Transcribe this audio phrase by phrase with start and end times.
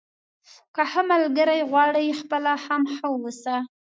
[0.75, 3.55] که ښه ملګری غواړئ خپله هم ښه واوسه.